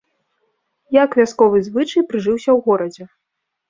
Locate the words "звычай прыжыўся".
1.69-2.49